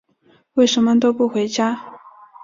[0.55, 1.79] 为什么都不回家？